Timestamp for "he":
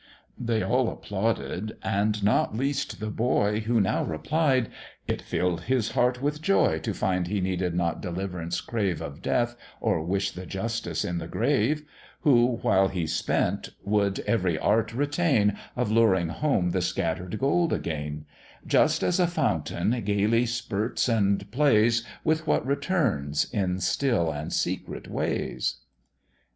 7.27-7.39, 12.87-13.05